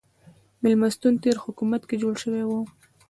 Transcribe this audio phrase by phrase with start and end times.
[0.63, 2.51] مېلمستون تېر حکومت کې جوړ شوی و.